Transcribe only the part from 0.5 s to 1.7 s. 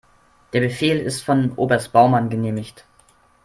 Der Befehl ist von